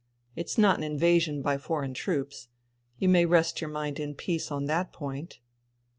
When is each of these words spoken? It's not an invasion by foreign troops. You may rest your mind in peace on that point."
It's 0.35 0.57
not 0.57 0.77
an 0.79 0.83
invasion 0.83 1.43
by 1.43 1.59
foreign 1.59 1.93
troops. 1.93 2.47
You 2.97 3.07
may 3.07 3.23
rest 3.27 3.61
your 3.61 3.69
mind 3.69 3.99
in 3.99 4.15
peace 4.15 4.49
on 4.51 4.65
that 4.65 4.91
point." 4.91 5.37